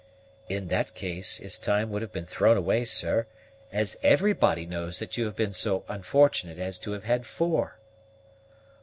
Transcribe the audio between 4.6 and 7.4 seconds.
knows that you have been so unfortunate as to have had